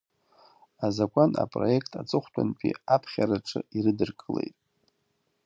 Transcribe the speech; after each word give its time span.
Азакәан 0.85 1.31
апроект 1.43 1.91
аҵыхәтәантәи 2.01 2.79
аԥхьараҿы 2.95 3.59
ирыдыркылеит. 3.77 4.55